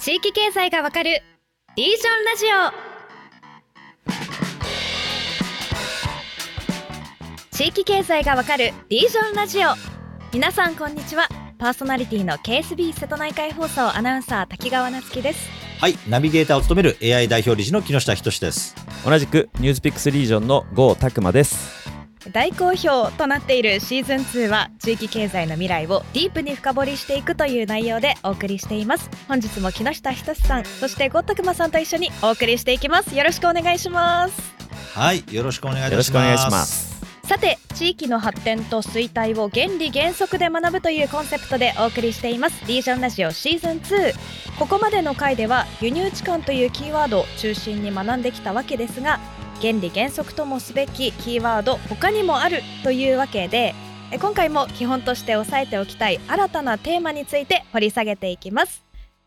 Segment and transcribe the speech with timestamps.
[0.00, 1.22] 地域経済がわかる
[1.74, 2.70] リージョンラジオ。
[7.50, 9.70] 地域経済がわかるリージョンラジオ。
[10.32, 11.28] 皆さんこんにちは。
[11.58, 15.50] パーソナリティの KSB 瀬戸内海放送アナウンサー滝川夏樹です。
[15.80, 18.76] はい、ナビゲーターを務める AI 代表理事の木下仁です。
[19.04, 21.88] 同じくニュースピックスリージョンの郷拓磨です
[22.32, 29.08] 大好評となっているシーズン2は地域経済の未来をディープに深掘りしていくという内容でお送りしています。
[29.28, 33.16] 本日も木下仁さんそしてゴッタクマさんと一緒にお送りしていきます。
[33.16, 34.54] よろしくお願いします。
[34.94, 35.92] はい、よろしくお願いします。
[35.92, 36.98] よろしくお願いします。
[37.28, 42.64] さて地域の発展と衰退を原理原則で学ぶというコンセプトでお送りしています。
[42.66, 44.14] リージョンラジオシーズン2
[44.58, 49.20] ここまでの回では輸入置換というキーワードを中心に学んできたわけですが
[49.60, 53.74] 原理原則ともすべきキーワード他にもあるというわけで
[54.10, 58.82] え今回も基本として押さえておきたい新たなテーマについて掘り下げていきます。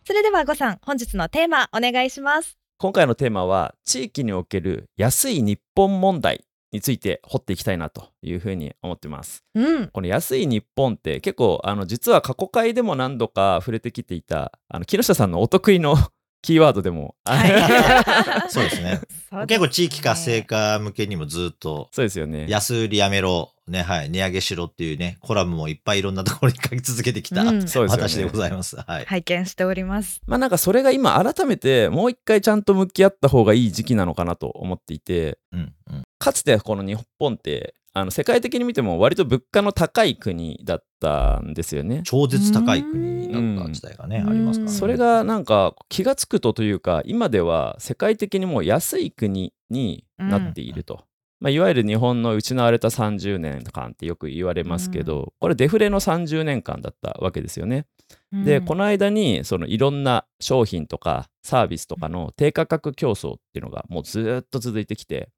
[0.08, 2.58] それではごさん本日のテーマお願いします。
[2.80, 9.44] 今回のテーマは地域における安い日本問題について掘っていきたいなというふうに思ってます。
[9.54, 9.88] うん。
[9.90, 15.96] この安い日本って結構あの実は過去回でも何度か触れてきていたあの木下さんのお得意の
[16.42, 19.02] キーワードでも、は そうですね。
[19.48, 22.48] 結構地域活性化向けにもずっと、そうですよね。
[22.50, 27.66] 安売りやめろ、ね、はい、値上げしろっていうね、コラムもいっぱいいろんなところに書き続けてきた、うん。
[27.66, 28.76] 私でございます。
[28.76, 29.06] はい。
[29.06, 30.22] 拝見しております。
[30.26, 35.38] まあなんかそれが今改めてもう一回ちゃんと向き合った方がいい時期なのかなと思っていて。
[35.52, 36.04] うん、うん。
[36.18, 42.02] かつてこの日本ってあの世界的に見ても割と物価の高い国だったんですよね。
[42.06, 44.78] 超絶高い国だった時代がね、うんありますからね。
[44.78, 51.04] それがなんか気がつくとというか今では世界的にもう安い国になっていると。
[51.42, 57.88] まあ、いわゆる日本の失われた30年間ってよく言われますけど、これデフレの30年間だったわけですよね。
[58.32, 65.30] で、この間にそのいろんな商品とかサービスとかの低価格競争っていうのがもうずっと続いてきて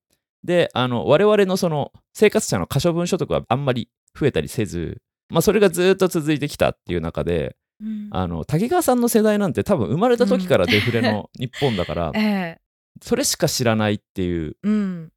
[0.43, 3.89] であの我々のその生活者の可処分所得はあんまり
[4.19, 8.09] 増えたりせず、まあ、それがずっと続いてきたっていう中でうん。
[8.11, 12.61] あの滝川さんの世代なんて多分生まれた時からデフレの日本だから、 ええ。
[13.01, 15.11] それしか知らないっていううんうん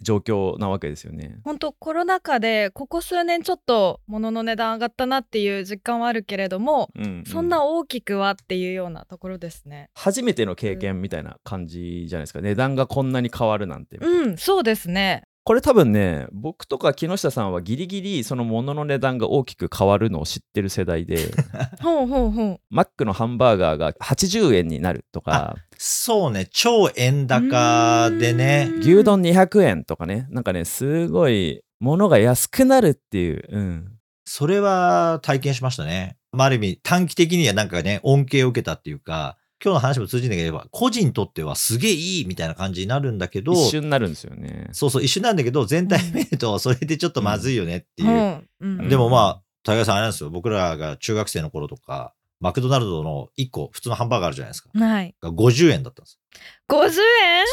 [0.00, 1.38] 状況なわけですよね。
[1.44, 9.90] 本当コロナ禍でここ数年ちょっと物の値段上がったなっていう実感はあるけれども、うんうんそんな大きくはっていうようなところですね。
[9.94, 13.98] 初めての経験みたいな感じじゃないですか値段がこんなに変わるなんて。
[13.98, 15.24] うん、そうですね。
[15.48, 21.32] これ多分ね僕とか木下さんはギリギリその物の値段が大きく変わるのを知ってる世代で
[21.80, 22.60] ほうほうほう。
[22.68, 25.56] マックのハンバーガーが80円になるとか。
[25.78, 28.80] そうね、超円高でね、うん。
[28.80, 30.26] 牛丼200円とかね。
[30.28, 33.92] なんかねすごい物が安くなるっていう、うん、
[34.26, 36.18] それは体験しましたね。
[36.30, 44.68] まあ、ある意味、短期的にはなんかね、恩恵を受けたっていうか、今日の話も通じなければ、個人にとってはすげえいいみたいな感じになるんだけど、一瞬になるんですよね。
[44.72, 48.08] そうそう、一瞬なんだけど、全体見ると、それでちょっとまずいよねっていう。
[48.08, 50.30] うんうんでもまあ、大河さんあれなんですよ。
[50.30, 54.70] 僕らが中学生の頃とか、マクドナルドの1個、普通のハンバーガーあるじゃないですか。
[54.72, 55.14] はい。
[55.20, 56.20] が50円だったんです。
[56.70, 57.44] 50円？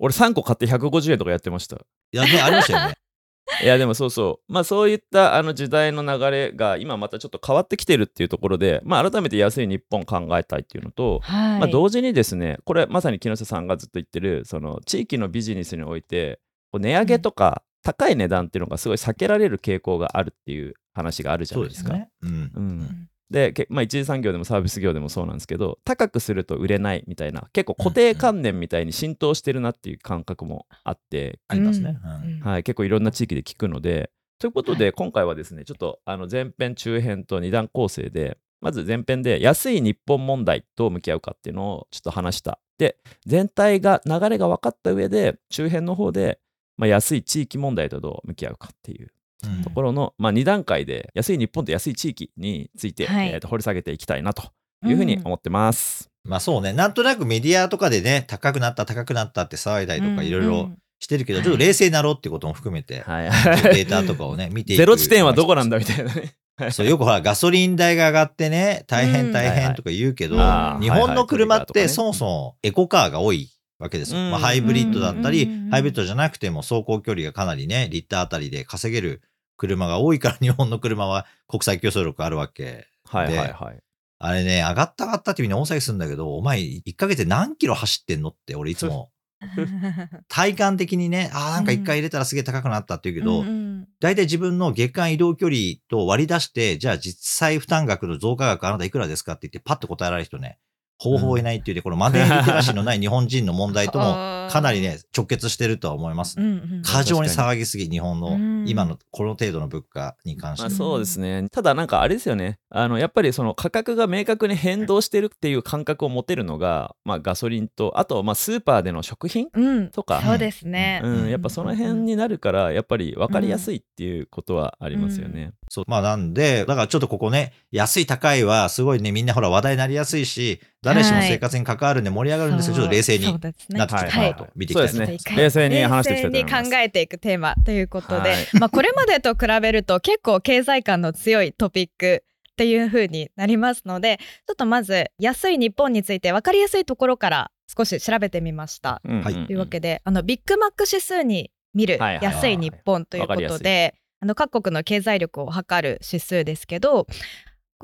[0.00, 1.76] 俺3個買って150円とかやってました。
[1.76, 2.96] いやね、ありましたよね。
[3.62, 11.60] いやでもそうそうまあそういったあの時代の流れが今またちょっと変わってきてるっていうところで、まあ、改めて安い日本考えたいっていうのと、はい。
[11.60, 16.40] まあ、同時にですねこれまさに木下さんがずっと言ってるその地域のビジネスにおいて
[16.70, 21.82] こう値上げとか高い値段っていうのがすごい避けられる傾向があるっていう話があるじゃないでか。
[21.82, 22.10] そうですすね。
[22.22, 22.52] うん。
[22.54, 31.98] うんで、けまあ、一次産業でもサービス業でもそうなんですけど高くすると売れないみたいな結構固定観念みたいに浸透してるなっていう感覚もあって、ありますね。
[32.44, 42.60] はい、結構いろんな地域で聞くのでということで、今回はですねちょっとあの前編中編と二段構成でまず前編で安い日本問題と向き合うかっていうのをちょっと話した。
[42.78, 46.38] で全体が流れが分かった上で中編の方で、
[46.76, 49.13] まあ、安い地域問題とどう向き合うかっていううん
[49.62, 53.28] ところの、まあ、2段階で安い日本と安い地域について、はい。
[53.28, 54.52] えーと掘り下げていきたいなと
[54.86, 56.10] いうふうに思ってます。
[56.24, 61.44] まあそうね、なんとなくメディアとかでね、高くなった、高くなったって騒いだりとかいろいろしてるけど、はい。
[61.44, 63.30] ちょっと冷静になろうってことも含めて、はい、
[63.74, 66.34] データとかをね、見ていく ゼロ地点はどこなんだみたいなね。
[66.70, 69.12] そう、よくほら、ガソリン代が上がってね、大うん。
[69.12, 70.36] 変大変とか言うけど、
[70.80, 74.20] 日本の車ってそもそもエコカーが多いわけですよ。
[74.20, 74.30] うん。
[74.30, 79.20] まあ、ハイブリッドだったりうん、ハイブリッドじゃなくても走行距離がかなりね、リッターあたりで稼げる
[79.56, 82.86] 車が多いから、日本の車は国際競争力あるわけ。
[83.04, 83.82] はいはいはい。
[84.18, 89.10] あれね、上がった上がったってみんな大騒ぎするんだけど、お前1ヶ月で何キロ走ってんのって俺いつも
[90.28, 93.64] 体感的にね、ああ、なんか1回入れたらすげえ高くなったって言うけど、うんうん
[94.00, 95.58] 大体自分の月間移動距離
[95.88, 100.58] と割り出して、じゃあ実際負担額の増加額あなたいくらですかって言ってパッと答えられる人ね、
[101.04, 104.04] ほぼほぼいないっていうで、このマネーリテラシーのない日本人の問題とも
[104.50, 106.36] かなりね、直結してるとは思います
[106.82, 110.76] 過剰に騒ぎすぎ、日本のうん今のこの程度の物価に関してまあ、。
[110.76, 111.48] そうですね。
[111.50, 112.58] ただなんかあれですよね。
[112.70, 121.00] あのやっぱりその価格が明確に変動してるっていう感覚を持てるのが、まあ、ガソリンとあとまあスーパーでの食品うんとか、そうですね。
[121.04, 125.52] うん、やっぱその辺になるからやっぱり分かりやすいっていうことはありますよね。
[125.68, 125.84] そう。
[125.88, 135.06] まあなんで、だからちょっとここね、安い高いはすごいね、みんなほら話題になりやすいし、誰しも生活に関わるんで盛り上がるんですけど、ちょっと冷静になってきたかなと見ていきたいと思います。
[135.06, 135.36] そうですね。
[135.36, 136.54] 冷静に話していきたいと思います。
[136.54, 138.46] 冷静に考えていくテーマということで、はい。
[138.60, 149.00] まあこれまでと比べると結構経済感の強いトピックっていう風になりますのでちょっとまず安い日本について分かりやすいところから少し調べてみました。
[149.04, 157.06] うんはいというわけであのビッグマック指数に見る安い日本ということであの各国の経済力を測る指数ですけど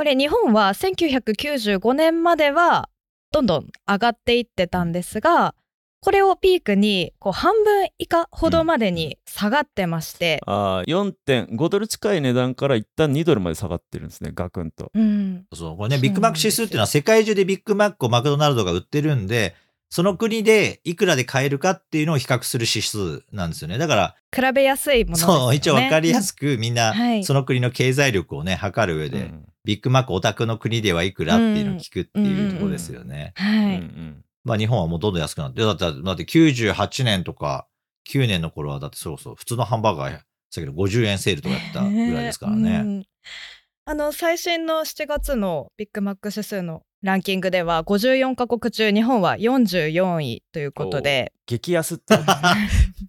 [0.00, 2.88] これ日本は1995年までは
[3.32, 5.54] どんどん上がっていってたんですが
[6.00, 11.14] これをピークにこう半分以下ほどまでに下がってまして、あー
[11.50, 14.90] 4.5ドル近い値段から一旦2ドルまで下がってるんですね、ガクンと。
[14.94, 19.54] うん、そう、これね、ビッグマック指数っていうのは世界中でビッグマックをマクドナルドが売ってるんで、
[19.90, 23.76] その国でいくらで買えるかっていうのを比較する指数なんですよね。
[23.76, 25.38] だから、比べやすいものですよね。
[25.40, 33.34] そう、一応わかりやすくみんなはいその国の経済力をね、測る上で、うんビッグマックお宅の国ではいくらっていうのを聞くっていうところですよね。
[33.36, 37.66] はうんうい、んまあ日本はもうどんどん安くなって、だって、だって98年とか
[38.08, 40.18] 9年の頃はだってそうそう、普通のハンバーガーや、
[40.50, 42.78] さっきの50円セールとかやったぐらいですからうね。
[42.78, 43.04] ん
[43.90, 52.24] あの最新の7月のビッグマック指数のランキングでは54カ国中日本は44位ということで、激安ってね。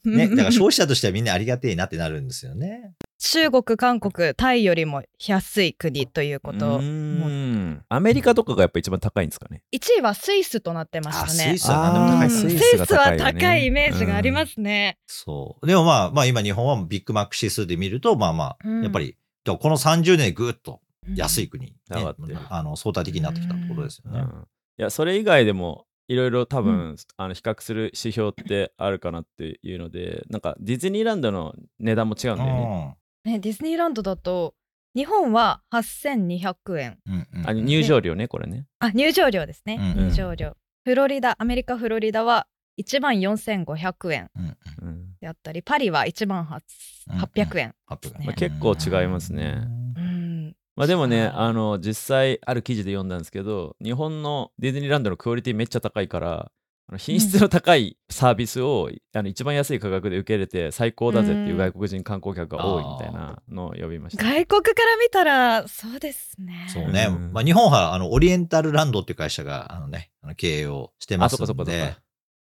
[0.28, 2.94] ね、だから消費者としてはみんなありがてえなってなるんですよね。
[3.19, 6.78] 中国韓国タイよりも安い国ということ。
[6.78, 7.83] うーん。
[7.88, 9.62] アメリカとかがやっぱ一番高いんですかね。
[9.72, 11.28] 1位はスイスとなってましたね。
[11.28, 12.30] あスイスは高い。
[12.31, 15.68] スイスは高いイメージがありますね、そう。
[15.68, 18.81] でもまあ、まあ今日本はビッグマック指数で見ると、まあまあ、うん。
[18.81, 19.16] やっぱり、
[19.46, 20.82] この30年でぐっと
[21.16, 22.38] 安い国、ね上がってる。
[22.50, 24.20] あの相対的になってきたってことですよね。
[24.20, 24.48] うん。
[24.78, 32.98] いやそれ以外でもいろいろ多分、うあの比較する指標ってあるかなっていうのでなんかディズニーランドの値段も違うんだよね。
[33.24, 34.54] ね、ディズニーランドだと
[34.96, 37.00] 日本は8200円。
[37.08, 37.50] うんうんうん。
[37.50, 38.66] あ入場料ねこれね。
[38.80, 40.10] あ入場料ですね、うん。
[40.10, 40.56] 入場料。
[40.84, 42.48] フロリダアメリカフロリダは
[42.81, 45.06] 1万4500円うんうんうん。
[45.19, 49.63] であったりパリは1万800円、800まあ結構違いますね。
[49.95, 50.56] うん。
[50.75, 56.51] まあでもねあの実際ある記事で読んだんですけど日本のディズニーランドのクオリティめっちゃ高いから
[56.92, 64.24] あの品質の高いサービスを、あの一番安い価格で受け入れて最高だぜっていう外国人観光客が多いみたいなのを呼びました。
[64.24, 66.68] 外国から見たらそうですね。
[66.68, 67.07] そうね。
[67.10, 67.31] うん。
[67.31, 72.01] まあ日本は、あの、オリエンタルランドっていう会社が、あのね、あの経営をしてますあそっかそっかそっでか、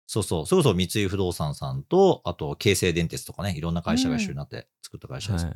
[0.06, 5.46] そうそう、それこそ三井不動産さんと、あと、京成電鉄とかね、いろんな会社が一緒になって作った会社です。
[5.46, 5.54] はい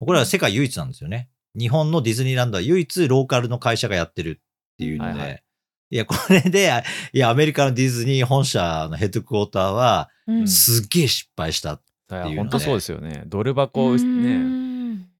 [0.00, 1.28] これは世界唯一なんですよね。
[1.54, 5.44] 日本のディズニーランドは唯一ローカルの会社がやってるっていうので、はいはい
[5.92, 11.74] いや、これで、あいや、アメリカのディズニー本社のヘッドクォーターは、うんすっげえ失敗した。
[11.74, 13.24] っていうので本当そうですよね。
[13.26, 14.69] ドル箱ねん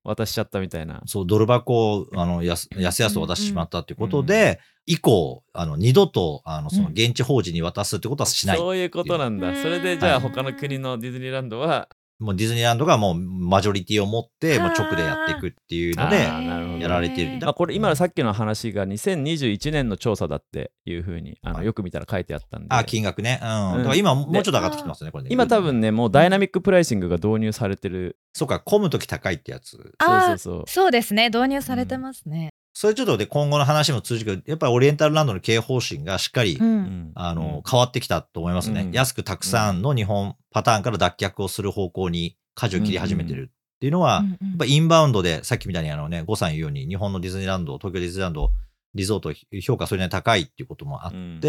[0.04, 1.02] 渡しちゃったみたいな。
[1.06, 8.58] そう、ドル箱を、あの、やす、やすやすと渡してしまったっていうことで、以降、あの、二度と、あの、その、現地法人に渡すってことはしない。
[8.58, 9.48] そういうことなんだ。
[9.48, 11.88] うんそれでじゃあ他の国のディズニーランドは、
[12.20, 17.38] もうディズニーランドがもうマジョリティを持って、もう直でやっていくっていうのであ、ーなるほどやられている。
[17.40, 22.66] まあ、これ今のさっきの話が2021年の調査だっていうふうにあのはいよく見たら書いてあったんで。
[22.68, 23.40] あ、金額ね。
[23.42, 23.72] うん。
[23.72, 25.30] うんだから今、もうちょっと上がってきてますね、これね。
[25.32, 28.18] 今多分ね、もうダイナミックプライシングが導入されてる。
[28.34, 29.70] そうか、混むとき高いってやつ。
[29.70, 30.64] そうそうそう。
[30.66, 36.66] そうですね導入されてますね、それちょっとで今後の話も通じるけど、やっぱりオリエンタルランドの経営方針がしっかり、うん。
[36.66, 38.82] うんあの、変わってきたと思いますね。
[38.82, 38.92] うん。
[38.92, 48.50] 安くたくさんの日本パターンから脱却をする方向に舵を切り始めてるっていうのは、やっぱインバウンドで、さっきみたいにあのね、呉さん言うように、日本のディズニーランド、東京ディズニーランド、
[48.94, 51.40] リゾート評価それなりに高いっていうこともあって、うん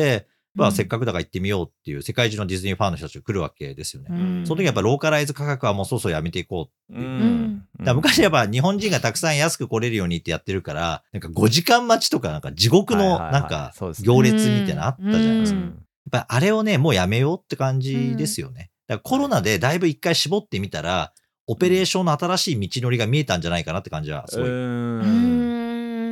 [0.53, 0.73] まあ、うん。
[0.73, 4.09] せっかくだから行ってみようっていう世界中のディズニーファンの人たちが来るわけですよね。
[4.11, 4.45] うん。
[4.45, 6.93] その時やっぱローカライズ価格はもうそろそろやめていこう。
[6.93, 7.01] う。
[7.01, 7.65] ん。
[7.79, 15.59] だ昔やっぱ日本人がたくさん安く来れるようにってやってるから、なんか5時間待ちとかなんか地獄のなんか行列みたいなのあったじゃないですか。
[15.59, 15.65] うん。
[15.65, 15.75] やっ
[16.11, 18.71] ぱりあれをね、もうやめようって感じですよね。
[18.87, 21.13] だからコロナでだいぶ一回絞ってみたら、
[21.47, 24.49] オペレーションの新しい道のりが見えたんじゃないかなって感じはすごい。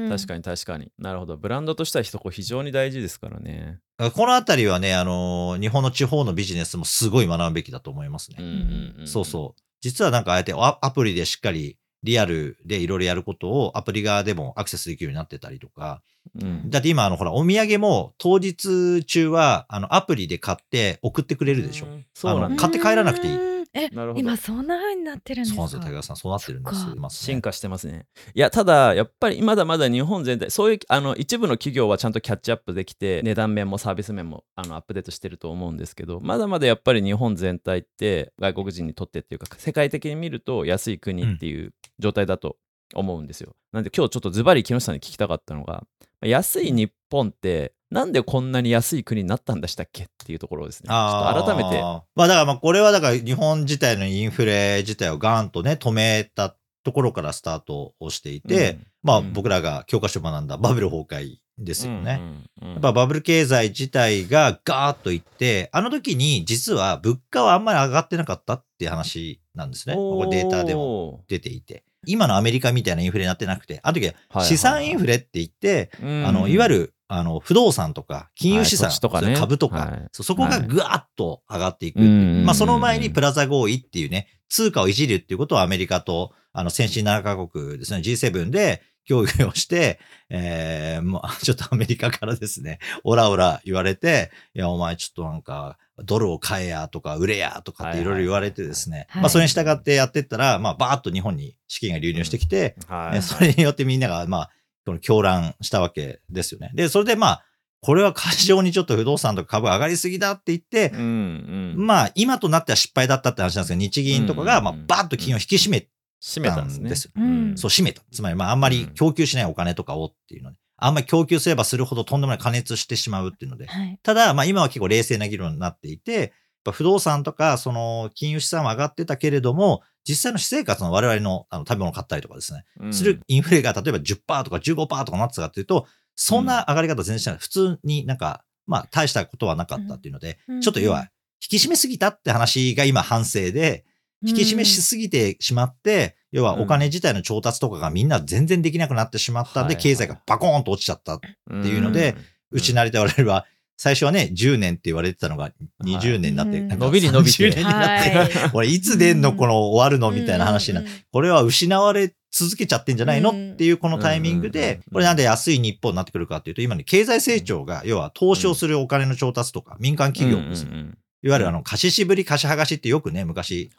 [0.09, 0.91] 確かに確かに。
[0.97, 1.37] なるほど。
[1.37, 3.79] ブランドとしてはそこ非常に大事ですからね。
[4.13, 8.37] このあたりはね、あのー日本の地方のビジネスもすごい学ぶべきだと思いますね。
[8.39, 9.61] うんうんうんそうそう。
[9.81, 16.01] 実はなんかあえてアアプリでしっかりリアルでいろいろやることをアプリ側でもアクセスできるようになってたりとか、
[16.39, 21.87] うんだって今、あの、ほら、お土産も当日中は、あの、アプリで買って送ってくれるでしょ。
[21.87, 25.67] うんそうなんだあの買って帰らなくていいうんえなるほど今そんな風になってるんですか？
[25.67, 26.15] そうなんですよ、武田さん。
[26.15, 28.07] そうなってるんです進化してますね。
[28.33, 42.57] いや、ただ、やっぱりまだまだ日本全体、そういうあの一部の企業はちゃんとキャッチアップできて、値段面もサービス面もあのアップデートしてると思うんですけど、まだまだやっぱり日本全体って、外国人にとってっていうか、世界的に見ると安い国っていう状態だと
[42.95, 43.55] 思うんですよ。
[43.71, 45.83] なんで今日ちょっとズバリ木下さんに聞きたかったのが、
[46.21, 50.87] 安い日本って、なんでこんなに安い国になったんでしたっけっていうところですね。
[50.87, 51.81] ちょあーっと改めて。
[51.81, 62.19] まあだからまあこれはだから日本自体のインフレ自体をガーンとね、止めたところからスタートをしていて、うんまあうん僕らが教科書学んだバブル崩壊ですよね。
[62.61, 69.95] うんうんうんやっぱバブル経済自体がガーッといって、あの時に実は物価はあんまり上がってなかったっていう話なんですね。
[69.95, 70.81] これデータでも
[71.15, 71.83] お出ていて。
[72.05, 79.35] 今のアメリカみたいなインフレになってなくて、あの時ははい資産インフレって言って、ーあの、いわゆるる、あの、不動産とか、金融資産、はいとかね。
[79.35, 80.07] 株とか、はい。
[80.11, 81.99] そこがぐわっと上がっていく。
[81.99, 82.03] う。
[82.03, 89.99] んまあ、その前にプラザ合意っていうね、通貨をいじるっていうことをアメリカと、あの、先進7カ国ですね、G7 で協議をして、
[90.29, 99.21] えー、まあ、ちょっとアメリカからですね、オラオラ言われて、いや、お前ちょっとなんか、ドルを買えやとか、売れやとかっていろいろ言われてですね、はい。
[99.23, 103.13] まあ、それに従ってやってったら、まあ、バーッと日本に資金が流入してきて、はい。
[103.15, 104.49] ね、それによってみんなが、まあ、
[104.85, 106.69] この狂乱したわけですよね。
[106.75, 107.45] で、それでまあ、
[107.81, 115.87] これは過剰にちょっと不動産とか株上がりすぎだって言って、うんうん、まあ、今となっては失敗だったって話なんですけど、日銀とかが、うんまあ、バーッと金を引き締め、
[116.21, 116.89] 閉めたんですね。
[116.89, 117.57] ようん。
[117.57, 118.01] そう、締めた。
[118.11, 123.99] つまり、まあ、あんまり供給しないお金とかをっていうので、あんまり供給すればするほどとんでもない加熱してしまうっていうので、はい。
[124.03, 126.33] ただ、まあ、今は結構冷静な議論になっていて、
[126.71, 132.93] 不動産とか、その、金融資産は上がってたけれども、実際の私生活の我々のあの食べ物を買ったりとかですね、うん。
[132.93, 137.37] するインフレが例えば10%とか15%とかなってたかっていうと、そんな上がり方全然しない。
[137.37, 140.61] 普通になんか、まあ、大したことはなかったっていうので、うん。
[140.61, 141.09] ちょっと要は、
[141.41, 143.85] 引き締めすぎたって話が今反省で、
[144.21, 151.15] 引き締めしすぎてしまって、要はお金自体の調達とかがみんな全然できなくなってしまったんで、はい経済がバコーンと落ちちゃった。
[151.15, 152.15] っていうので、
[152.51, 153.45] うちなりと我々は、
[153.77, 155.51] 最初はね、10年って言われてたのが
[155.85, 156.67] 20年になって、うん。
[156.67, 157.49] なんか伸びに伸びて。
[157.49, 158.29] 30年になって、はい。
[158.53, 163.31] 俺いつ出んのこの終わるのみたいな話になうんうんこれは失われ続けちゃってんじゃないの？
[163.31, 163.53] うん。
[163.53, 170.91] っていうこのタイミングうんうんでうん、これなんで安い日本になってくるかっていうと、今ね、経済成長が、要は投資をするお金の調達とか、民間企業ですね。
[171.21, 173.71] いわゆるあの、貸ししぶり、貸し剥がしってよくね、昔。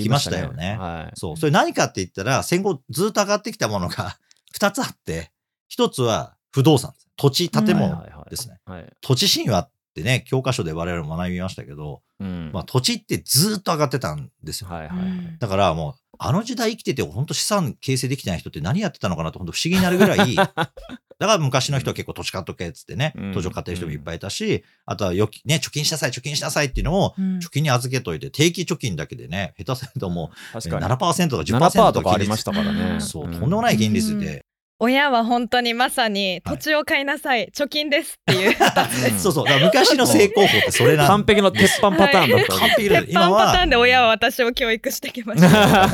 [0.00, 1.12] 聞きましたよねはい。
[1.14, 1.36] そう。
[1.36, 4.18] それ何かって言ったら、戦後ずっと上がってきたものが
[4.58, 5.30] 2つあって、
[5.76, 7.08] 1つは不動産です。
[7.16, 8.58] 土地、建物ですね。
[8.66, 8.92] はい。
[9.00, 12.50] 土地神話ってね、教科書で我々も学びましたけど、うん。
[12.52, 14.70] まあ土地ってずっと上がってたんですよ。
[14.70, 20.66] はいはいだからもう、あの時代生きてて、本当資産形成できてない人って何やってたのかなと本当不思議になるぐらい、 だか
[21.18, 23.32] ら昔の人は結構土地買っとけっつってね、うん。
[23.32, 27.38] 土地を買ってる人もいっぱいいたし、あとはよき、ね、貯金しなさい、貯金しなさいっていうのを、うん。
[27.38, 30.86] 貯金に預けといて、定期貯金だけでね、下手するともう、確かに。
[30.86, 33.00] 7%とか10% 7%とかとかありましたからね。
[33.00, 33.32] そう、ん。
[33.32, 34.44] とんでもない金利で、
[34.84, 38.50] 親は本当にまさに土地を買いなさい、貯金ですっていう。
[39.12, 39.18] うん。
[39.20, 42.66] そうそう、だから昔の成功法ってそれなん完璧の鉄板パターンだったわけ。
[42.66, 45.88] 完璧だ鉄板パターンで親は私を教育してきました。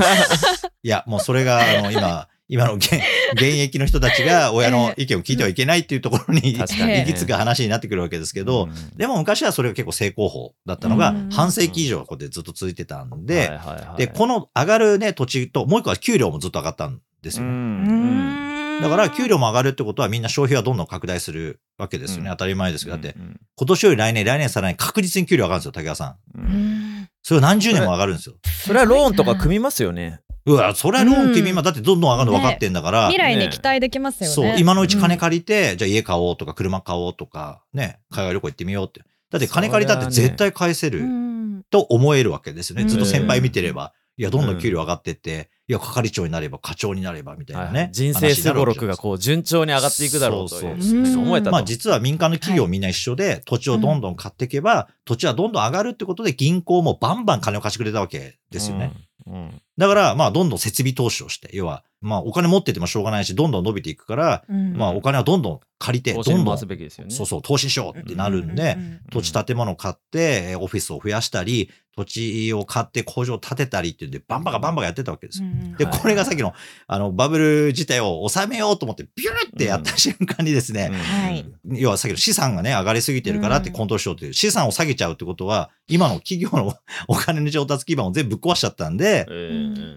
[0.83, 2.95] いや、もうそれが、あの、今、今の現
[3.35, 6.93] 現役の人たちが 親の意見を聞いてはいけないっていうところに確かに。
[6.93, 8.97] ね行き着く話になってくるわけですけど、うん。
[8.97, 13.99] でも昔はそれが結構成功法だったのがうん、半世紀以上ここでずっと続いてたんで、はいはいはい。
[13.99, 18.48] で、この上がるね、土地と、もう一個は給料もずっと上がったんですうよね。
[18.79, 22.31] んだから、給料も上がるってことはみんな消費はどんどん拡大するわけですよね。
[22.31, 22.97] うん当たり前ですけど。
[22.97, 27.09] だって、うん今年より来年、来年さらに確実に給料上がるんですよ、竹川さん。
[27.23, 28.37] それを何十年も上がるんですよ。
[28.65, 30.21] それはローンとか組みますよね。
[30.47, 34.35] うわ、それはローン君うん今だってどんどん上がるの分かってんだから、未来に期待できますよね。
[34.35, 39.03] そう、今のうち金うん借りて、じゃあ家買おうとか車買おうとか、ね、海外旅行行ってみようって。
[39.31, 42.83] だって金借りたって絶対返せうるんと思えるわけですよね。
[42.83, 43.93] うんずっと先輩見てれば。
[44.17, 47.93] いや、どんどん給料上がってって、いや、係長になれば課長になればみたいなねはいはい。
[47.93, 51.51] 人生すごろくがこう順調に上がっていくだろうとううそうそう思えたと。
[51.51, 58.93] まあ実は民間の企業みんな一緒で、土地をどんどん買っていけば、土地はどんどん上がるってことで銀行もバンバン金を貸してくれたわけですよね。
[59.27, 59.35] うん。
[59.35, 64.77] うんだから、まあどんどん設備投資をして、要は、まあお金持っててもしょうがないし、どんどん伸びていくから、うん。
[64.77, 67.15] まあお金はどんどん借りて、どんどん投資に回すべきですよね。
[67.15, 75.49] そうそう、投資しようってなるんで、うんうん土地建物買って、えーオフィスを増やしたり、土地を買って工場を建てたりっていうんで、バンバカバンバカやってたわけですよ。
[75.49, 75.99] うんで、はい。
[75.99, 76.53] これがさっきの、
[76.87, 81.45] あの、バブル自体を収めようと思って、ビューってやった瞬間にですね、はい。
[81.65, 83.75] 要はさっきの資産がね、上がりすぎてるからってうん。
[83.75, 86.75] コントロールしようっていう、資産を下げちゃうってことは、今の企業の
[87.09, 89.27] お金の調達基盤を全部ぶっ壊しちゃったんで、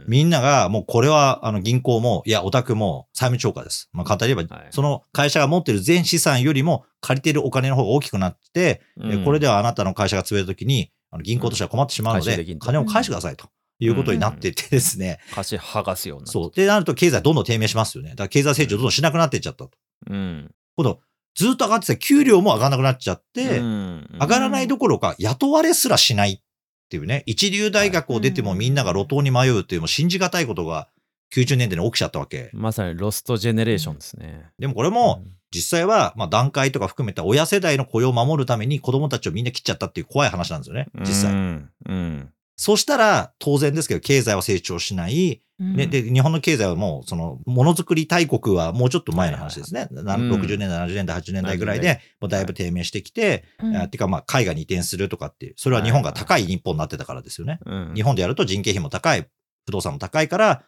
[0.08, 3.90] みんながもうこれはあの銀行も、いや、オタクも債務超過です。
[3.92, 16.28] まあ簡単に言えば、はいその会社が持ってる全資産よりも借りてるお金の方が大きくなって、えこれではあなたの会社が潰れるときに、あの銀行としては困ってしまうのでうん金を返してくださいということになっててですね、貸し剥がすような。
[16.28, 16.52] そう。
[16.56, 18.12] で、なると経済どんどん低迷しますよね。
[18.12, 19.72] だから経済成長どんどんしなくなっていっちゃったと。
[20.10, 20.52] うん。
[20.78, 21.02] 今度、
[21.36, 26.42] ずっと上がってた給料も上がらなくなっちゃって、うん上がらないどころか雇われすらしないっ
[26.90, 30.90] ていうね、一流大学を出てもみんなが路頭に迷うっていう、もう信じがたいことが
[31.34, 32.50] 90年代に起きちゃったわけ。
[32.54, 34.52] まさにロストジェネレーションですね。
[34.60, 35.24] でもこれも、
[35.54, 41.34] 実際は、まあ段階とか含めた親世代の雇用を守るために子供たちをみんな切っちゃったっていう怖い話なんですよね、実う際。
[41.34, 41.70] ん。
[41.88, 42.30] うん。
[42.56, 45.42] そしたら、当然ですけど、経済は成長しない。
[45.58, 49.88] ね、で、日本の経済はもう、その、ものづくり大国はもうちょっと前の話ですね。
[49.92, 57.60] なうん60年代、70年代、80年代ぐらいで、もうだいぶ低迷してきて、うんあてかまあ、海外に移転するとかっていう、それは日本が高い日本になってたからですよね。
[57.66, 59.28] うん日本でやると人件費も高い、
[59.66, 60.64] 不動産も高いから、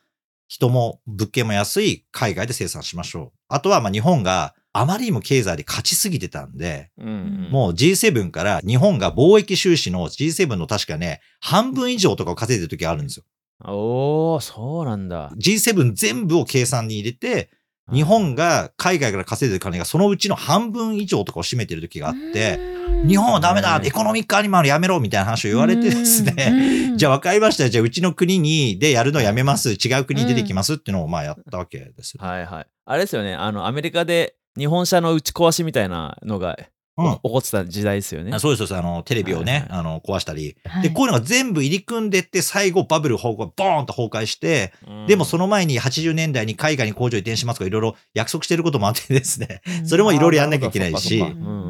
[0.53, 3.37] 人も物件も安い海外で生産しましょう。
[3.47, 13.23] あとはまあ日本があまりにも経済で勝ちすぎてたんで、うんもう G7 から日本が貿易収支の G7 の確かね、半分以上とかを稼いでる時があるんですよ。
[13.65, 15.31] おー、そうなんだ。
[15.39, 17.49] G7 全部を計算に入れて、
[17.91, 22.59] 日本が海外から稼いでる金がそのうちの半分以上とかを占めてる時があって、
[23.05, 27.69] 日本はダメだうんエコノミックアニマルやめろみたいな話を言われてですね、 じゃあ分かりました。
[27.69, 29.71] じゃあうちの国にでやるのやめます。
[29.71, 32.25] 違う国に出てきますっていうのをまあやったわけですよ。
[32.25, 32.65] はいはい。
[32.85, 38.31] あれですよね、あの、アメリカで日本車の打ち壊しみたいなのが、うん起こってた時代ですよね。
[38.33, 38.75] あそうです。
[38.75, 40.55] あの、テレビをね、はいあの、壊したり。
[40.63, 51.19] はいで、こういうのが全部入り組んでって、最後バブル崩壊、ボーンと崩壊して、うんでもその前に80年代に海外に工場移転しますとかいろいろ約束してることもあってですね、 それもいろいろやんなきゃいけないし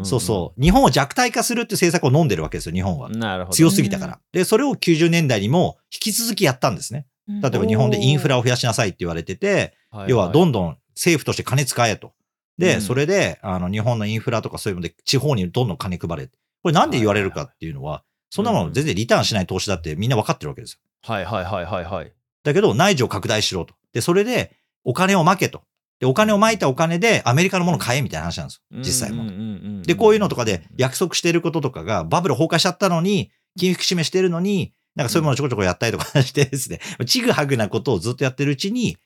[0.03, 0.61] そうかそう。
[0.61, 3.09] 日本を弱体化するって政策を飲んでるわけですよ、日本は。
[3.09, 3.55] なるほど。
[3.55, 4.19] 強すぎたから。
[4.31, 7.05] で、それを90年代にも引き続きやったんですね。
[7.27, 12.13] 例えば日本でインフラを増やしなさいって言われてて、はい要はどんんどん政府として金使えと。
[12.57, 16.27] で、うんそれで、あの、日本のインフラとかそういうので地方にどんどん金配れ。
[16.27, 16.31] こ
[16.69, 20.79] れなんで言われるかっていうのは、そんなもの全然リターンしない投資だってみんな分かってるわけですよ。
[21.03, 22.13] はいはいはいはいはい。
[22.43, 23.75] だけど内需を拡大しろと。
[23.93, 25.63] で、それでお金をまけと。
[25.99, 28.79] で、お金をまいたお金でアメリカのものを買えみたいな話なんですよ。
[28.79, 29.23] 実際も。
[29.23, 38.97] もで、こういうのとかで約束してることとかがバブル崩壊しちゃったのに、金融引き締めしてるのに、なんかそういうものをちょこちょこやったりとかしてですね、 ちぐはぐなことをずっとやってるうちに、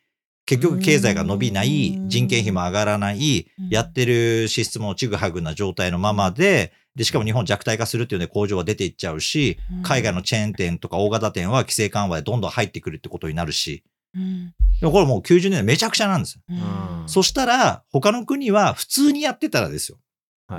[0.47, 2.09] 結局経済が伸びない、うん。
[2.09, 3.69] 人件費も上がらない、うん。
[3.69, 13.83] やってる支出もちぐはぐな状態のままで、で、しかも日本弱体化するっていうので工場は出ていっちゃうし、海外のチェーン店とか大型店は規制緩和でどんどん入ってくるってことになるし、
[14.15, 14.53] うん。
[14.79, 16.41] でもこれもう90年代めちゃくちゃなんですよ。
[17.07, 19.99] そしたら、他の国は普通にやってたらですよ。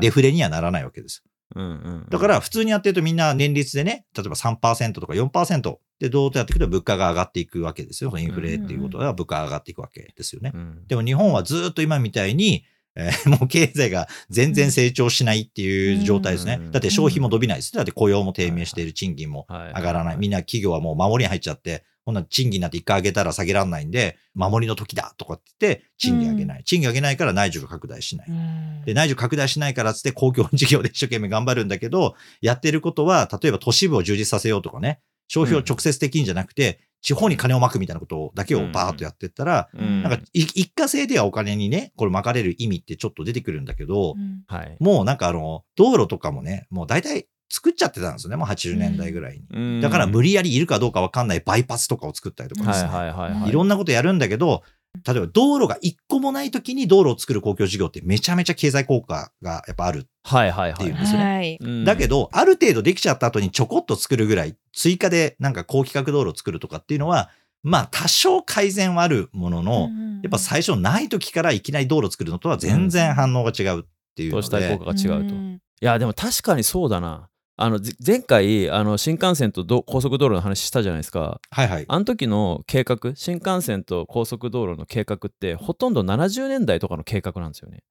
[0.00, 1.24] デフレにはならないわけです。
[1.54, 8.12] うんうんだから普通にやってるとみんな年率でね、例えば3%とか4%でどうとやっていくと物価が上がっていくわけですよ。
[8.18, 10.52] インフレっていうことは物価が上がっていくわけですよね。
[10.54, 16.70] うんでも日本はずっと今みたいに、えーもう経済が全然成長しないっていう状態ですねうん。
[16.72, 17.72] だって消費も伸びないです。
[17.72, 20.16] だって雇用も低迷している、賃金もはい上がらない。
[20.18, 26.64] みんな企業はもう守りに入っちゃって、こんな賃金なんて一回上げたら下げられないんで、守りの時だとかって言って、賃金上げない。
[26.64, 28.30] 賃金上げないから内需が拡大しない。
[28.30, 28.82] うん。
[28.86, 40.02] で、内需拡大しないからっつって公共事業で一生懸命頑張るんだけど、やってることは、例えば都市部を充実させようとかね、消費を直接的にじゃなくて、地方に金をまくみたいなことだけをバーッとやってったら、うん。
[40.02, 44.44] なんかい一過性ではお金にね、これ巻かれる意味ってちょっと出てくるんだけど、うん。
[44.46, 44.78] はい。
[44.80, 49.44] もうなんかあの、道路とかもね、もう大体作っちゃってたんですよね、もう80年代ぐらいに。
[49.50, 52.96] うんだから無理やりいるかどうかわかんないバイパスとかを作ったりとかですはいね。
[52.96, 54.62] はいはいはいいろんなことやるんだけど、
[55.06, 60.06] 例えば道路が一個もない時に道路を作る公共事業ってめちゃめちゃ経済効果がやっぱある。
[60.24, 67.30] はいはいっていうはいですねはいうんだけど、ある程度できちゃった後にちょこっと作るぐらい、追加でなんか高規格道路を作るとかっていうのは、
[67.62, 69.90] まあ多少改善はあるものの、
[70.22, 73.84] やっぱ最初ない時からいきなり道路作るのとは全然反応が違うっ
[74.14, 75.34] ていうの投資対で効果が違うと。
[75.34, 77.28] いんやでも確かにそうだな。
[77.60, 81.40] あのぜ前回あの新幹線とど高速道路の話したじゃないですか。
[81.50, 81.84] はいはい。
[81.88, 87.82] あの時の計画新幹線と高速道路の計画ってほとんど70年代とかの計画なんですよね。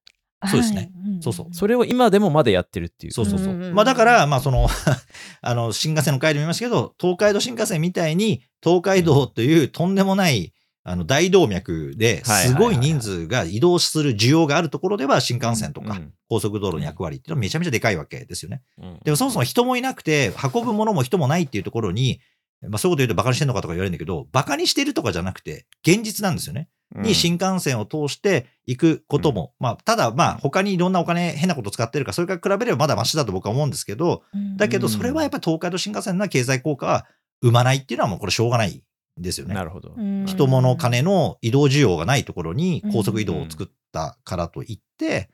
[0.46, 3.12] そうですねはいんそうそうそれを今でもまだやってるっていう。
[3.12, 3.48] そうそうそう。
[3.48, 4.68] うんうんうんまあだから、まあその、
[5.42, 10.54] あの、新幹線の回でも言いましたけど、東海道新幹線みたいに、東海道というとんでもない、
[10.88, 16.12] あの、大動脈ですごい人数が移動する需要があるところでは、新幹線とかうん。
[16.28, 18.62] 高速道路の役割っていうのはめちゃめちゃでかいわけですよね。
[18.78, 19.00] うん。
[19.04, 22.20] でもそもそも人もいなくて、運ぶものも人もないっていうところに、
[22.62, 26.68] まあそういうこと言うとバカにしてんのかとか言われるんだけど、バカにしてるとかじゃなくて、現実なんですよね。
[26.96, 34.22] に新幹線を通して行くことも、まあ、ただまあ他にいろんなお金変なこと使ってるから、それから比べればまだマシだと僕は思うんですけど、
[34.56, 37.06] だけどそれはやっぱり東海道新幹線の経済効果は
[37.42, 38.82] 生まないっていうのはもうこれしょうがない
[39.20, 39.54] ですよね。
[39.54, 39.94] なるほど。
[39.96, 45.30] うん人物金の移動需要がないところに高速移動を作ったからといって、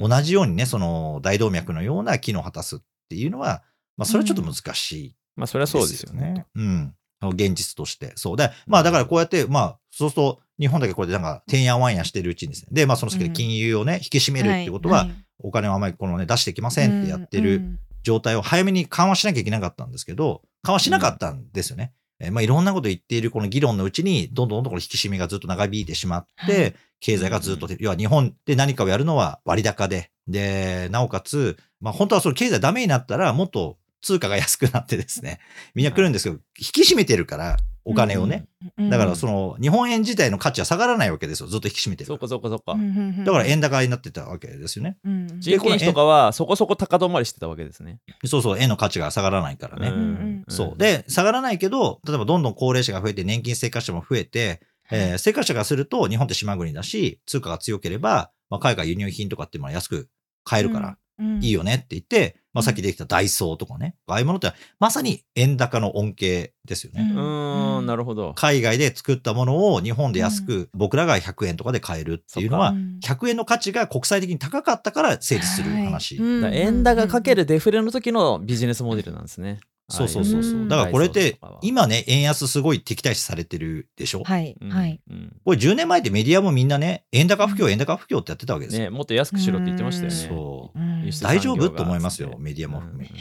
[0.00, 3.62] 同じようにね、その大動脈のような機能を果たすっていうのは、
[3.96, 6.46] まあ、それはちょっと難しいまあそれはそうですよね。。
[6.54, 6.94] うん。
[7.22, 8.12] 現実として。
[8.16, 8.36] そう。
[8.36, 12.68] で、まあだからこうやって、まあ、そうすると、日本だけこうやってなんか、てんやわんやしてるうちにですね。
[12.72, 15.08] で、まあその先で金融をね、引き締めるってことは、
[15.38, 21.92] お金をあまりこのね、出してきませんってやってる状態を早めに緩和しなきゃいけなかったんですけど、緩和しなかったんですよね。
[22.18, 26.74] えーまあいろんなこと言っているこの議論のうちに、どんどんどんどんこの引き締めがずっと長引いてしまって、はい。
[26.98, 35.40] 経済がずっと、要は日本で何かをやるのは割高で、で、なおかつ、まあ本当はその経済ダメになったら、もっと通貨が安くなってですね、
[35.74, 37.56] みんな来るんですけど、引き締めてるから、
[37.88, 38.46] お金をね。
[38.90, 41.46] だからその日本円自体の価値は下がらないわけですよ。
[41.46, 42.22] ずっと引き締めてるそうか。
[42.22, 42.76] かそうかそうか。
[43.24, 44.98] だから円高になってたわけですよね。
[45.04, 48.00] うん人件費とかはそこそこ高止まりしてたわけですね。
[48.24, 49.90] そうそう、円の価値が下がらないからね。
[49.90, 50.78] んそう。
[50.78, 60.08] で、下がらないけど、例えばどんどん高齢者が増えて、年金生活者も増えて、えー生活者がすると、日本って島国だし、通貨が強ければ、まあ、海外輸入品とかっていうのは安く
[60.42, 60.98] 買えるから、
[61.40, 67.12] いいよねって言って、まあ、さっきできたダイソーとかね、ああいうものってまさに円高の恩恵ですよね。
[67.14, 68.32] うーん、なるほど。
[68.34, 76.18] 海外で作ったものを日本で安く、僕らが100円とかで買えるっていうのは、うん100円の価値が国際的に高かったから成立する話。
[76.18, 79.60] はい円高かけるデフレの時のビジネスモデルなんですね。
[79.88, 80.64] そうそうそうそうう。
[80.64, 84.22] んだからこれって今ね、円安すごい敵対視されてるでしょ？
[84.24, 85.00] はいうんはい。
[85.08, 88.84] うんこれ10年前ってメディアもみんなね、円高不況、円高不況ってやってたわけですよ。
[88.84, 90.14] ね、もっと安くしろって言ってましたよね。
[90.16, 90.78] そう。
[91.22, 91.68] 大丈夫？
[91.70, 93.18] と思いますよメディアも含めうん本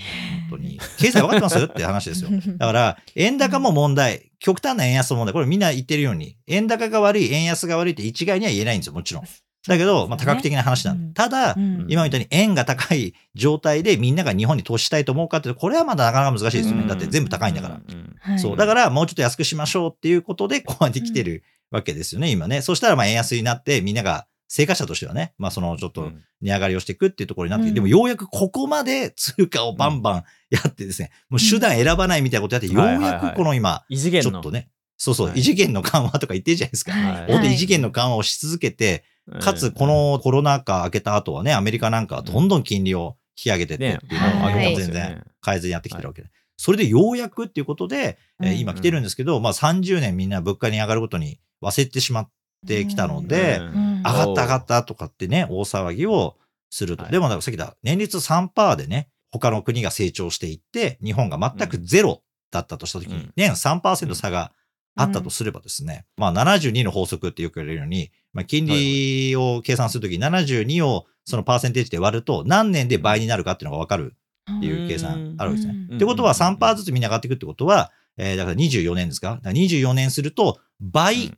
[0.51, 0.80] 当に。
[0.97, 1.60] 経済分かってます？
[1.63, 2.30] って話ですよ。
[2.58, 9.23] だから、円高も問題、極端な円安も問題、これみんな言ってるように、円高が悪い、円安が悪いって一概には言えないんですよ、もちろん。
[9.67, 11.06] だけど、まあ、多角的な話なんで。
[11.06, 16.82] うんただ、うん今みたいに円が高い状態でみんなが日本に投資したいと思うかってこれはまだなかなか難しいですよね。
[16.82, 18.38] うんだって全部高いんだから。
[18.38, 18.58] そう。
[18.58, 22.62] だから、もうちょっと安くしましょうっていうことで、こうやって来てるわけですよね、今ね。
[22.62, 34.32] そしたら、まあ、円安になって、みんなが、生活者としてはね、まあ、その、ちょっと、値上がりをしていくっていうところになってきて、うんでもようやくここまで通貨をバンバンやってですね、もう手段選ばないみたいなことやって、ようやくこの今、異次元の。
[34.32, 36.91] ちょっとね、そうそう、はい異次元の緩和とか言ってるじゃないですか。
[36.93, 43.99] はい異次元の緩和をし続けて、うんかつこ、のコロナ禍明けた後はね、アメリカなんかはどんどん金利を引き上げてってね。
[44.03, 44.17] ってい。
[44.17, 44.35] うのを、はい。
[44.35, 46.29] 日本はいは全然改善やってきてるわけで。
[46.57, 52.29] それでようやくっていうことで、えーうん今来てるんですけど、まあ30年みんな物価に上がることに忘れてしまっ
[52.67, 56.35] てきたので、うん上がった上がったとかってね、大騒ぎを
[56.69, 57.03] すると。
[57.03, 57.11] はい。
[57.11, 63.33] でも、さっきだ、年率3%でね、他の国が成長していって、日本が全くゼロだったとしたときに、うん。
[63.35, 64.51] 年3%差が
[64.95, 74.13] あったとすればですね、まあ72の法則ってよく言われるように、まあ金利を計算するとき、72をそのパーセンテージで割ると何年で倍になるかっていうのがわかる
[74.58, 75.88] っていう計算あるわけですね。
[75.89, 79.36] うんってことは3%ずつみんな上がっていくってことは、えーだから24年ですか？
[79.36, 81.34] だから ?24 年すると倍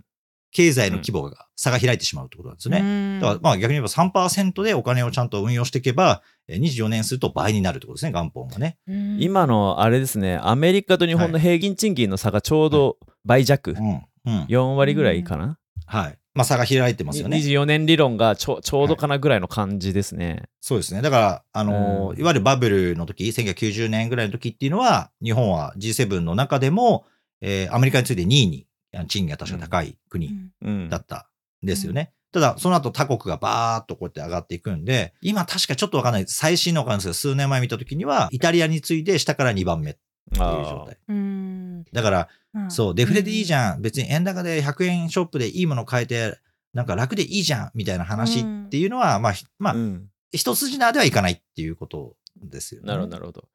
[0.51, 2.81] 経済の規模が差が開いてしまうってことなんですね。
[2.81, 8.77] ねだからまあ逆に言えば3%でお金をちゃんと運用していけば、えー24年すると倍になるってことですね、元本がね。
[9.19, 14.01] 今のあれですね、アメリカと日本の平均賃金の差がちょうど倍弱、うん。
[14.25, 14.43] うん。
[14.45, 16.17] 4割ぐらいかな、はい。
[16.37, 17.37] まあ差が開いてますよね。
[17.37, 20.43] 24年理論がちょちょうどかなぐらいの感じですね。
[20.61, 21.01] そうですね。
[21.01, 27.05] だから、あのーうんいわゆるバブルの時、1990年ぐらいの時っていうのは、日本は G7 の中でも、
[27.41, 28.67] えーアメリカについて2位に
[29.07, 31.27] 賃金が確か高い国うんだった
[31.63, 32.13] んですよね。
[32.31, 39.99] ただ、その後他国がバーっとこうやって上がっていくんで、今確かちょっとわかんない、最新のわかんないですけど、数年前見た時には、イタリアに次いで下から2番目って
[40.31, 40.97] いう状態。
[41.07, 42.27] うんだから、
[42.69, 43.81] そう、デフレでいいじゃゃん。
[43.81, 46.37] 別に円高で100円ショップでいいもの買えて、
[46.73, 52.87] なんか楽でいいじゃん、みたいな話っていうのは、まあ、ひまあ、うん一筋縄ではいかないっていうことですよね。
[52.87, 53.47] なるほど、なるほど。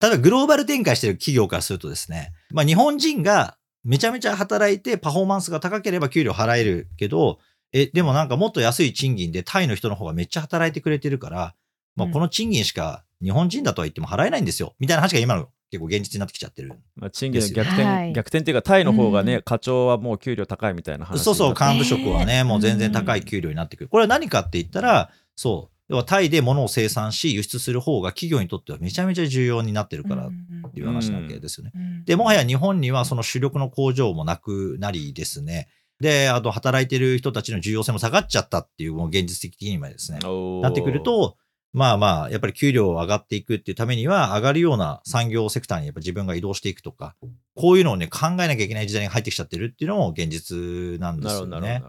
[0.00, 7.38] 例えばグローバル展開してる企業からするとですね、まあ日本人がめちゃめちゃ働いてパフォーマンスが高ければ給料払えるけど、
[7.72, 11.54] え、でもなんかもっと安い賃金でタイの人の方がめっちゃ働いてくれてるから、
[11.96, 14.74] まあうんこの賃金しか日本人だとは言っても払えないんですよ。
[14.78, 16.72] みたいな話が今の結構現実になってきちゃってる。
[16.96, 23.88] まあ、賃金の逆転、はい逆転っていうか、タイの方がね、うん課長はもう給料高いみたいな話そうそう、幹部職はね、えーもう全然高い給料になってくる。
[23.88, 30.30] これは何かって言ったら、そう、要はタイで物を生産し輸出する方が企業にとってはめちゃめちゃ重要になってるからっ
[30.72, 31.72] ていう話なわけですよね。
[32.04, 35.68] で、もはや日本にはその主力の工場もなくなりですね。
[36.00, 40.20] で、あと働いてる人たちの重要性も下がっちゃったっていう、もう現実的に今ですね。
[40.62, 41.36] なってくると、
[41.72, 47.14] まあまあ、やっぱり給料上がっていくっていうためには、上がるような産業セクターにやっぱ自分が移動していくとか、
[47.54, 51.82] こういうのをね、考えなきゃいけない時代に入ってきちゃってるっていうのも現実なんですよね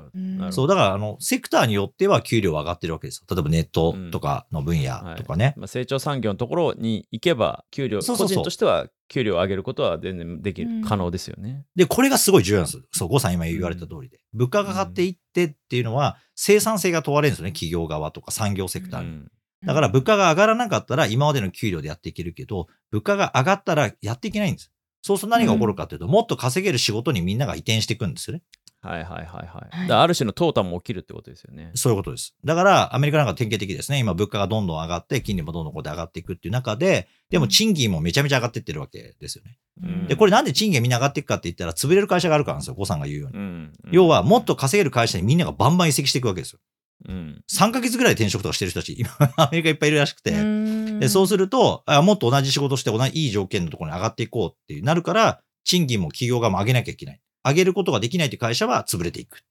[0.52, 3.36] そう、だから、あの、セクターによっては給料上がってるわけですよ。
[3.36, 5.56] 例えばネットとかの分野とかね。
[5.58, 11.65] まあ、成長産業のところに行けば、給料、そうそうそう個人としては給料を上げることは全然できる、うん可能ですよね。
[11.76, 12.82] で、これがすごい重要なんです。
[12.91, 14.20] そう、呉さん今言われた通りで。
[14.34, 17.52] 物価が上がっていってっていうのは、生産性が問われるんですよね。
[17.52, 19.08] 企業側とか産業セクターに。
[19.08, 19.32] うん
[19.63, 24.71] だから物価が上がらなかったら今までの給料でやっていけるけど、物価が上がったらやっていけないんです。
[25.02, 28.43] そうすると何が起こるかというと、もっと稼げる仕事にみんなが移転していくんですよね。
[28.82, 29.78] はいはいはいはい。
[29.78, 31.71] はいだある種の淘汰も起きるってことですよね。
[31.76, 32.36] そういうことです。
[32.43, 34.00] だから、アメリカなんか典型的ですね。
[34.00, 39.58] 今、物価がどんどん上がって、金利もどんどんこうやって上がっていくっていう中で、でも賃金もめちゃめちゃ上がっていってるわけですよね。
[39.84, 42.76] うんで、これなんで賃金がみんな上がっていくかって言ったら、潰れる会社があるからなんですよ。
[42.76, 43.38] 呉さんが言うように。
[43.38, 46.60] うん要は、もっと稼げる会社にみんながバンバン移籍していくわけですよ。
[47.08, 50.32] うん3ヶ月ぐらい転職とかしてる人たち、今、 アメリカいっぱいいるらしくて。
[50.32, 57.22] うんで、そうすると、あもっと同じ仕事して同じいい条件のところに上がっていこうっていうなるから、賃金も企業側も上げなきゃいけない。
[57.44, 59.44] 上げることができないという会社は潰れていく。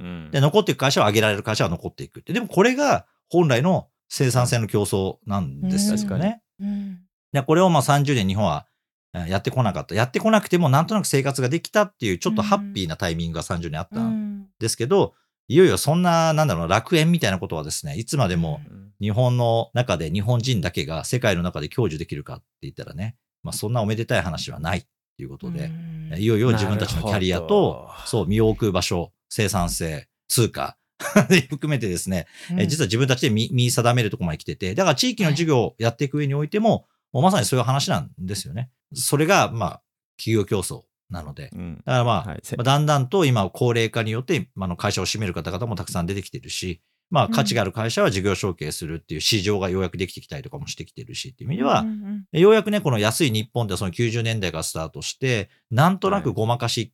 [0.00, 2.32] うんで、残っていく会社は上げられる会社は残っていくって。
[2.32, 6.42] でもこれが本来の生産性の競争なんですよね。
[6.60, 7.00] うん
[7.32, 8.66] で、これをまあ30年日本は
[9.14, 9.94] えーやってこなかった。
[9.94, 15.14] やってこなくてもなんとなく生活ができたっていうちょっとハッピーなタイミングが30年あったんですけど、
[15.48, 18.86] いよいよそんな、なんだろうな、楽園みたいなことはですね、いつまでもうん。
[18.98, 24.86] 日本の中で日本人だけが世界の中で享受できるかって言ったらね、まあそんなおめでたい話はないっ
[25.18, 25.66] ていうことで、
[26.12, 26.18] うん。
[26.18, 30.78] いよいよ自分たちのキャリアとそう、身を置く場所、生産性、通貨、
[31.50, 32.60] 含めてですね、うん。
[32.60, 38.70] え実は自分たちで見見定めるところまで来てて、だから地域の授業をやっていく上においても、もうまさにそういう話なんですよね。
[38.94, 39.82] それが、まあ、
[40.16, 41.50] 企業競争なので。
[41.52, 41.76] うん。
[41.78, 42.42] だからまあ、はい。
[42.42, 56.92] だんだんと今、高齢化によって、まああの会社を占める方々もたくさん出てきてるし、まあ、価値がある会社は事業承継するっていう市場がようやくできてきたりとかもしてきてるしっていう意味では、うんうんようやくね、この安い日本でその90年代からスタートして、なんとなくごまかし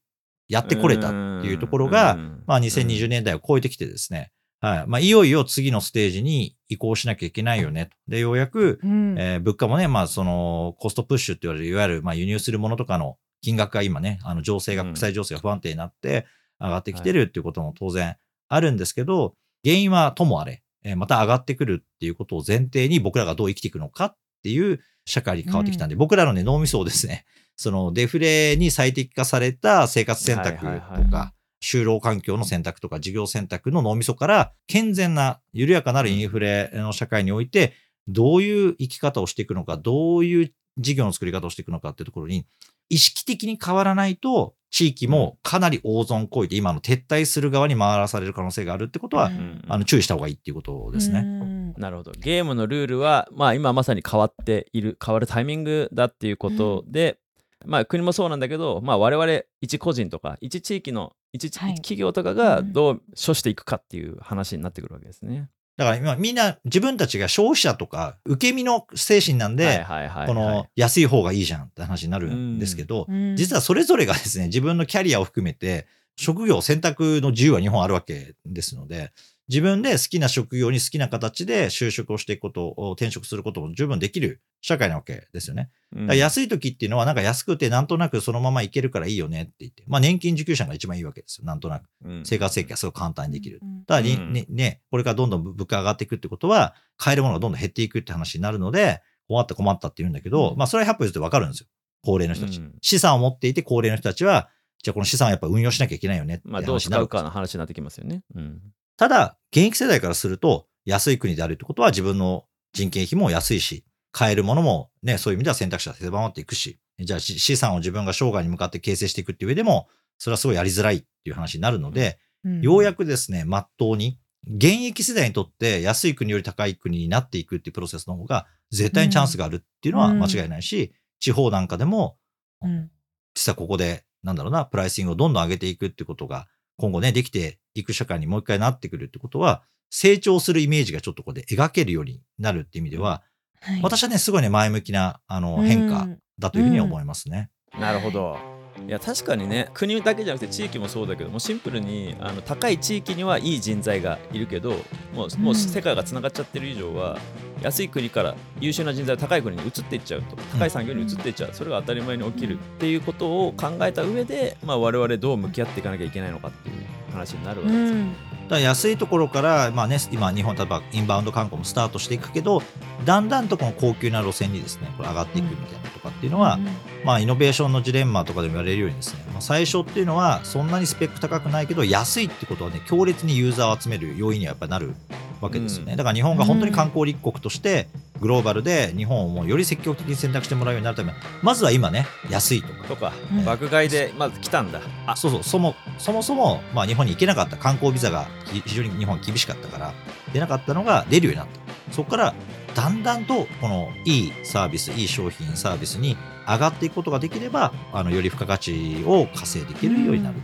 [0.48, 1.16] やってこれたって
[1.48, 4.84] いうところが、うんまあ2020年代を超えてきてですね、はい。
[4.86, 7.96] まあいよいよ次のステージに移行しなきゃいけないよねと。
[8.08, 9.16] で、ようやく、うん。
[9.18, 14.88] えー物価もね、まあそのコストプッシュって言われる、いわゆるまあ輸入するものとかの金額が今ね、あの情勢が、うん。
[14.88, 16.26] 国際情勢が不安定になって
[16.58, 18.16] 上がってきてるっていうことも当然
[18.48, 27.24] あるんですけど、原因はともあれ、えーまた上がってくるっていうことを前提に僕らがどう生きていくのかっていう社会に変わってきたんで、僕らのね、脳みそをですね、
[27.56, 37.74] そのデフレに最適化された生活選択とか、は就労環境の選択とか事業選択の脳みそから健全な緩やかなるインフレの社会において
[38.08, 42.46] どういう生き方をしていくのかどういう事業の作り方をしていくのかっていうところに
[42.92, 51.20] 意識的に変わらないと地域もかなり大損こいて今の撤退する側に回らされる可能性があるってことは、うんあの注意した方がいいっていうことですね。
[51.20, 52.12] うんなるほど。
[52.12, 57.18] ゲームのルールは、まあ、今まさに変わっている、変わるタイミングだっていうことで、
[57.64, 65.48] まあ、国もそうなんだけど、まあ、我々、一個人とか、一地域の、一地はい企業とかがどう処していくかっていう話になってくるわけですね。
[65.76, 69.84] だから今みんな自分たちが消費者とか受け身の精神なんで、
[70.26, 73.36] この安い方がいいじゃんって話になるんですけど、うん。
[73.36, 79.12] 実はそれぞれがですね、自分のキャリアを含めて、職業選択の自由は日本あるわけですので、
[79.48, 85.70] 自分で好きな職業に好きな形で就職をしていくことを、転職することも十分できる社会なわけですよね。
[85.94, 91.44] うんだから安い時っていうのは、なんか安くてなんとなくそのままいけるからいいよねって言って、まあ年金受給者が一番いいわけですよ。
[91.44, 91.84] なんとなく。
[92.04, 93.58] うん生活設計がすごく簡単にできる。
[93.62, 101.66] うんただに、うんね、ね、これからどんどん物価が上がっていくってことは、買えるものがどんどん減っていくって話になるので、困った困ったって言うんだけど、うんまあそれは100歩譲ってわかるんですよ。
[102.04, 102.58] 高齢の人たち。
[102.58, 104.48] うん資産を持っていて高齢の人たちは、
[104.82, 108.22] じゃあこの資産をやっぱ運用しなきゃいけないよねってまあ、どう話になる使うかの話になってきますよね。
[108.34, 108.60] うん。
[108.96, 122.18] ただ、現役世代からすると、安い国であるってことは自分の人件費も安いし、買えるものもね、そういう意味では選択肢が狭まっていくし、じゃあし資産を自分が生涯に向かって形成していくっていう上でも、それはすごいやりづらいっていう話になるので、
[122.60, 132.16] ようやくですね、まっとうに、現役世代にとって安い国より高い国になっていくっていうプロセスの方が、絶対にチャンスがあるっていうのは間違いないし、地方なんかでも、
[132.62, 132.90] うん。
[133.34, 143.22] 実はここで、なんだろうな、プライシングをどんどん上げていくってことが、今後ね、できていく社会にもう一回なってくるってことは、成長するイメージがちょっとここで描けるようになるっていう意味では、
[143.60, 146.08] はい私はね、すごいね、前向きな、あの、うん変化
[146.38, 147.50] だというふうに思いますね。
[147.78, 148.51] なるほど。
[148.86, 154.70] いや確かにね国だけじゃなくて地域もそうだけどもうシンプルにあの高い地域にはいい人材がいるけど
[155.14, 157.18] もうもう世界がつながっちゃってる以上は
[157.62, 166.76] 安い国から優秀な人材が高い国に移っていっちゃうと高い産業に移っていっちゃうそれが当たり前に起きるっていうことを考えた上で、まあ、我々どう向き合っていかなきゃいけないのかっていう
[167.12, 167.98] 話になるわけですよ。
[167.98, 168.04] ね。
[168.04, 172.62] だから安いところから、まあね、今、日本、例えばインバウンド観光もスタートしていくけど、
[173.04, 176.58] だんだんとこの高級な路線にですね、これ上がっていくみたいなとかっていうのは、
[177.04, 184.94] まあ、イノベーションのジレンマとかでも言われるようにですね、まあ、最初っていうのは、そんなにスペック高くないけど、安いってことはね、強烈にユーザーを集める要因にはやっぱりなる
[185.42, 185.92] わけですよね。
[185.92, 185.98] うん。
[185.98, 187.88] だから日本が本当に観光立国として、
[188.20, 193.44] グローバルで日本をもうより積極的に選択してもらうようになるためにまずは今ね安いとかとか、うん。
[193.44, 194.80] 爆買いでまず来たんだ。
[195.06, 195.42] あそうそう。
[195.42, 199.92] そもそもそも、まあ、日本に行けなかった観光ビザがひ非常に日本は厳しかったから
[200.32, 201.92] 出なかったのが出るようになった。
[201.92, 202.34] そこから
[202.74, 206.16] だんだんとこのいいサービスいい商品サービスに
[206.48, 210.36] 上がっていくことができればあのより付加価値を稼いでいけるようになる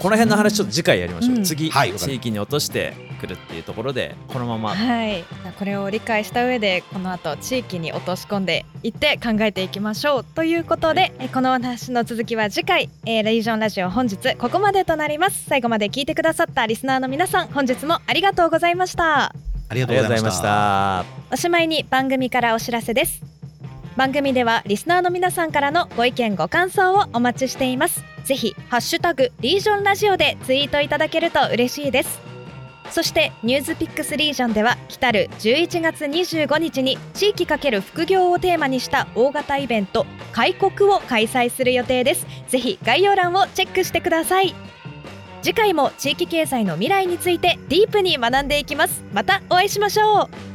[0.00, 1.44] この辺の話ちょっと次回やりましょう、うん。
[1.44, 4.70] 次、はい地域に落としてくるっていうところでこのまま。
[4.70, 15.44] はい、じゃあこれを理解した上でこの後地域に落とし込んでいって考えていきましょうということでえこのお話の続きは次回、えー、レイジョンラジオ本日ここまでとなります。
[15.44, 19.34] 最後まで聞いてくださったリスナーの皆さん本日もありがとうございました。
[19.68, 21.04] ありがあとうございました。
[21.30, 23.30] おしまいに番組からお知らせです。
[23.96, 32.20] 番組ではリスナーの皆さんからのご意見ご感想をお待ちしていますぜひハッシュタグリージョンラジオでツイートいただけると嬉しいです。
[32.90, 42.26] そしてニュースピックスリージョンでは来たる11月25日に地域×副業をテーマにした大型イベント開国を開催する予定です。
[42.48, 44.54] ぜひ概要欄をチェックしてください。
[45.42, 49.04] 次回も地域経済の未来についてディープに学んでいきます。
[49.12, 50.49] またお会いしましょう。